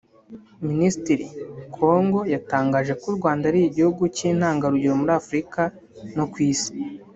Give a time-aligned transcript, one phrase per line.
[0.67, 1.25] Minisitiri
[1.77, 5.61] Kongo yatangaje ko u Rwanda ari igihugu cy’intangarugero muri Afurika
[6.15, 6.71] no ku isi